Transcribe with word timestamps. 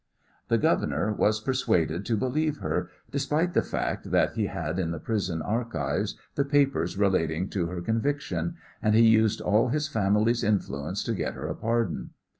The 0.47 0.57
governor 0.57 1.13
was 1.13 1.39
persuaded 1.41 2.07
to 2.07 2.17
believe 2.17 2.57
her, 2.57 2.89
despite 3.11 3.53
the 3.53 3.61
fact 3.61 4.09
that 4.09 4.33
he 4.33 4.47
had 4.47 4.79
in 4.79 4.89
the 4.89 4.97
prison 4.99 5.43
archives 5.43 6.17
the 6.33 6.43
papers 6.43 6.97
relating 6.97 7.49
to 7.49 7.67
her 7.67 7.81
conviction, 7.81 8.55
and 8.81 8.95
he 8.95 9.03
used 9.07 9.41
all 9.41 9.67
his 9.67 9.87
family's 9.87 10.43
influence 10.43 11.03
to 11.03 11.13
get 11.13 11.35
her 11.35 11.45
a 11.47 11.53
pardon. 11.53 12.13